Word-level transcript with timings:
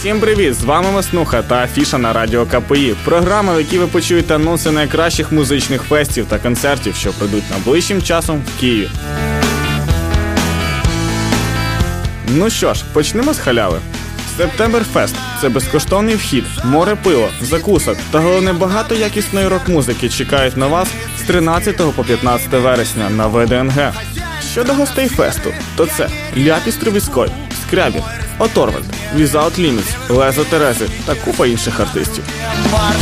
Всім 0.00 0.20
привіт! 0.20 0.54
З 0.54 0.64
вами 0.64 0.90
Маснуха 0.90 1.42
та 1.42 1.54
Афіша 1.54 1.98
на 1.98 2.12
радіо 2.12 2.46
КПІ. 2.46 2.94
Програма, 3.04 3.54
в 3.54 3.58
якій 3.60 3.78
ви 3.78 3.86
почуєте 3.86 4.34
анонси 4.34 4.70
найкращих 4.70 5.32
музичних 5.32 5.82
фестів 5.82 6.26
та 6.26 6.38
концертів, 6.38 6.94
що 6.94 7.12
пройдуть 7.12 7.50
найближчим 7.50 8.02
часом 8.02 8.42
в 8.56 8.60
Києві. 8.60 8.88
Ну 12.28 12.50
що 12.50 12.74
ж, 12.74 12.84
почнемо 12.92 13.32
з 13.32 13.38
халяви. 13.38 13.78
Септемберфест 14.36 15.14
це 15.40 15.48
безкоштовний 15.48 16.14
вхід, 16.14 16.44
море 16.64 16.96
пива, 17.02 17.28
закусок 17.40 17.96
та 18.10 18.18
головне 18.18 18.52
багато 18.52 18.94
якісної 18.94 19.48
рок-музики 19.48 20.08
чекають 20.08 20.56
на 20.56 20.66
вас 20.66 20.88
з 21.18 21.22
13 21.22 21.76
по 21.96 22.04
15 22.04 22.52
вересня 22.52 23.10
на 23.10 23.26
ВДНГ. 23.26 23.92
Щодо 24.52 24.74
гостей 24.74 25.08
фесту, 25.08 25.50
то 25.76 25.86
це 25.86 26.08
Ляпіс 26.36 26.76
Трубіской, 26.76 27.30
Скрябін, 27.70 28.02
Оторвальд, 28.38 28.84
Without 29.16 29.60
Limits, 29.60 30.16
Лезо 30.16 30.44
Терези 30.44 30.86
та 31.06 31.14
купа 31.14 31.46
інших 31.46 31.80
артистів. 31.80 32.24
Марс, 32.72 32.96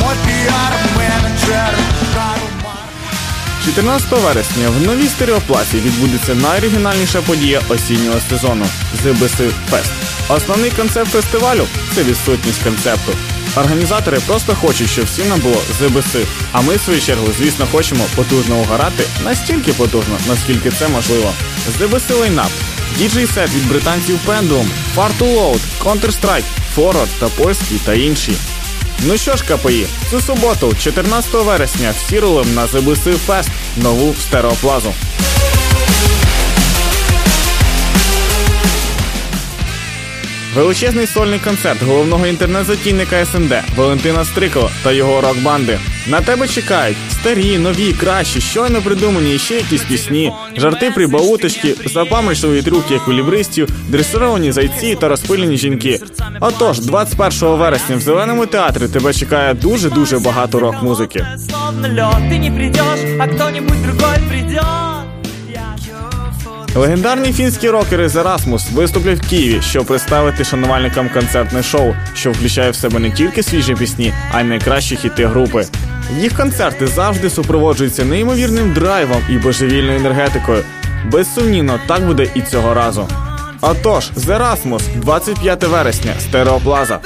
мой 0.00 0.14
піар-менеджер 0.26 1.74
Карл 2.14 2.42
Марс. 2.64 3.64
14 3.64 4.10
вересня 4.10 4.68
в 4.68 4.86
новій 4.86 5.08
стереоплаті 5.08 5.76
відбудеться 5.76 6.34
найоригінальніша 6.34 7.20
подія 7.22 7.60
осіннього 7.68 8.18
сезону 8.30 8.66
ЗБС 9.02 9.34
Фест. 9.70 9.92
Основний 10.28 10.70
концепт 10.70 11.10
фестивалю 11.10 11.66
це 11.94 12.02
відсутність 12.02 12.62
концепту. 12.62 13.12
Організатори 13.56 14.18
просто 14.26 14.54
хочуть, 14.54 14.90
щоб 14.90 15.04
всім 15.04 15.28
нам 15.28 15.40
було 15.40 15.62
ЗБС. 15.80 16.16
А 16.52 16.60
ми, 16.60 16.76
в 16.76 16.80
свою 16.80 17.00
чергу, 17.00 17.26
звісно, 17.38 17.66
хочемо 17.72 18.04
потужно 18.16 18.56
угорати 18.56 19.04
настільки 19.24 19.72
потужно, 19.72 20.16
наскільки 20.28 20.70
це 20.70 20.88
можливо. 20.88 21.32
ЗБС 21.78 22.10
лайнап. 22.10 22.50
Діджей 23.00 23.26
сет 23.26 23.50
від 23.54 23.68
британців 23.68 24.18
Pendulum, 24.26 24.66
Far 24.96 25.10
to 25.20 25.36
Load, 25.36 25.60
Counter-Strike, 25.84 26.44
Forward 26.76 27.08
та 27.20 27.28
польські 27.28 27.74
та 27.84 27.94
інші. 27.94 28.32
Ну 29.06 29.16
що 29.16 29.36
ж, 29.36 29.44
КПІ, 29.44 29.86
цю 30.10 30.20
суботу, 30.20 30.74
14 30.78 31.34
вересня, 31.34 31.94
всі 31.96 32.20
рулим 32.20 32.54
на 32.54 32.66
ЗБС 32.66 33.00
Фест, 33.26 33.50
нову 33.76 34.14
стереоплазу. 34.14 34.92
Величезний 40.54 41.06
сольний 41.06 41.38
концерт 41.38 41.82
головного 41.82 42.26
інтернет-затійника 42.26 43.24
СНД 43.24 43.52
Валентина 43.76 44.24
Стрикова 44.24 44.70
та 44.82 44.92
його 44.92 45.20
рок-банди. 45.20 45.78
На 46.06 46.20
тебе 46.20 46.48
чекають 46.48 46.96
старі, 47.10 47.58
нові, 47.58 47.92
кращі, 47.92 48.40
щойно 48.40 48.82
придумані 48.82 49.38
ще 49.38 49.54
якісь 49.54 49.82
пісні, 49.82 50.32
жарти 50.56 50.90
прибауточки, 50.90 51.74
запаморочливі 51.86 52.62
трюки 52.62 52.94
еквілібристів, 52.94 53.68
дресировані 53.88 54.52
зайці 54.52 54.96
та 55.00 55.08
розпилені 55.08 55.56
жінки. 55.56 56.00
Отож, 56.40 56.80
21 56.80 57.48
вересня 57.48 57.96
в 57.96 58.00
зеленому 58.00 58.46
театрі 58.46 58.88
тебе 58.88 59.12
чекає 59.12 59.54
дуже 59.54 59.90
дуже 59.90 60.18
багато 60.18 60.60
рок-музики. 60.60 61.26
Словно 61.50 61.88
Легендарні 66.74 67.32
фінські 67.32 67.70
рокери 67.70 68.08
з 68.08 68.16
Erasmus 68.16 68.74
виступлять 68.74 69.18
в 69.18 69.30
Києві, 69.30 69.62
щоб 69.62 69.86
представити 69.86 70.44
шанувальникам 70.44 71.08
концертне 71.08 71.62
шоу, 71.62 71.94
що 72.14 72.32
включає 72.32 72.70
в 72.70 72.74
себе 72.74 72.98
не 72.98 73.10
тільки 73.10 73.42
свіжі 73.42 73.74
пісні, 73.74 74.12
а 74.32 74.40
й 74.40 74.44
найкращі 74.44 74.96
хіти 74.96 75.26
групи. 75.26 75.66
Їх 76.20 76.36
концерти 76.36 76.86
завжди 76.86 77.30
супроводжуються 77.30 78.04
неймовірним 78.04 78.72
драйвом 78.72 79.22
і 79.30 79.38
божевільною 79.38 79.98
енергетикою. 79.98 80.62
Безсумнівно, 81.04 81.80
так 81.86 82.06
буде 82.06 82.26
і 82.34 82.42
цього 82.42 82.74
разу. 82.74 83.08
Отож, 83.60 84.10
з 84.16 84.28
Erasmus, 84.28 84.82
25 84.96 85.64
вересня, 85.64 86.12
стереоплаза. 86.20 86.98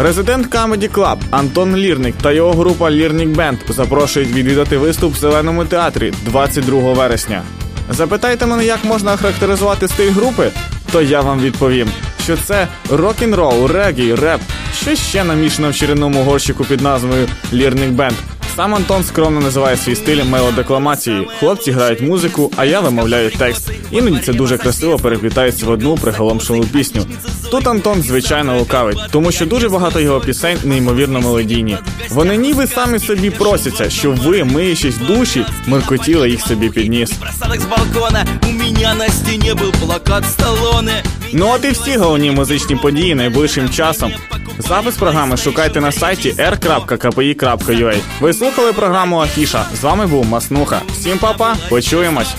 Резидент 0.00 0.54
Comedy 0.54 0.88
Club 0.88 1.18
Антон 1.30 1.76
Лірник 1.76 2.14
та 2.22 2.32
його 2.32 2.52
група 2.52 2.90
Лірник 2.90 3.28
Бенд 3.28 3.58
запрошують 3.68 4.28
відвідати 4.28 4.78
виступ 4.78 5.14
в 5.14 5.18
зеленому 5.18 5.64
театрі 5.64 6.12
22 6.24 6.92
вересня. 6.92 7.42
Запитайте 7.90 8.46
мене, 8.46 8.64
як 8.64 8.84
можна 8.84 9.16
характеризувати 9.16 9.88
стиль 9.88 10.10
групи? 10.10 10.50
То 10.92 11.02
я 11.02 11.20
вам 11.20 11.40
відповім, 11.40 11.88
що 12.24 12.36
це 12.36 12.68
рок-н-рол, 12.90 13.66
регі, 13.66 14.14
реп, 14.14 14.40
що 14.82 14.96
ще 14.96 15.24
намішано 15.24 15.70
в 15.70 15.74
чарівному 15.74 16.22
горщику 16.22 16.64
під 16.64 16.80
назвою 16.80 17.26
Лірник 17.52 17.90
Бенд. 17.90 18.16
Сам 18.58 18.74
Антон 18.74 19.04
скромно 19.04 19.40
називає 19.40 19.76
свій 19.76 19.94
стиль 19.94 20.24
мелодекламацією. 20.24 21.26
Хлопці 21.38 21.70
грають 21.70 22.00
музику, 22.00 22.52
а 22.56 22.64
я 22.64 22.80
вимовляю 22.80 23.30
текст. 23.30 23.70
Іноді 23.90 24.18
це 24.18 24.32
дуже 24.32 24.58
красиво 24.58 24.98
переплітається 24.98 25.66
в 25.66 25.70
одну 25.70 25.96
приголомшену 25.96 26.64
пісню. 26.64 27.06
Тут 27.50 27.66
Антон 27.66 28.02
звичайно 28.02 28.58
лукавить, 28.58 28.98
тому 29.10 29.32
що 29.32 29.46
дуже 29.46 29.68
багато 29.68 30.00
його 30.00 30.20
пісень 30.20 30.58
неймовірно 30.64 31.20
мелодійні. 31.20 31.78
Вони 32.10 32.36
ніби 32.36 32.66
самі 32.66 32.98
собі 32.98 33.30
просяться, 33.30 33.90
щоб 33.90 34.16
ви, 34.16 34.44
миючись 34.44 34.96
душі, 34.96 35.44
меркотіли 35.66 36.30
їх 36.30 36.40
собі 36.40 36.68
під 36.68 36.88
ніс. 36.88 37.10
С 37.10 37.64
балкона 37.64 38.26
У 38.48 38.52
меня 38.52 38.94
на 38.94 39.08
стене 39.08 39.54
был 39.54 39.72
плакат 39.86 40.24
Сталлоне 40.24 41.02
Ну 41.32 41.48
от 41.54 41.64
і 41.64 41.70
всі 41.70 41.96
головні 41.96 42.30
музичні 42.30 42.76
події 42.76 43.14
найближчим 43.14 43.70
часом. 43.70 44.12
Запис 44.58 44.96
програми 44.96 45.36
шукайте 45.36 45.80
на 45.80 45.92
сайті 45.92 46.34
r.kpi.ua. 46.38 47.96
Ви 48.20 48.32
слухали 48.48 48.72
програму 48.72 49.20
Афіша. 49.20 49.64
З 49.74 49.84
вами 49.84 50.06
був 50.06 50.26
Маснуха. 50.26 50.82
Всім, 50.92 51.18
папа, 51.18 51.56
почуємось. 51.68 52.34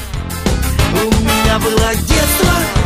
У 0.93 1.05
меня 1.05 1.59
было 1.59 1.95
детство. 1.95 2.78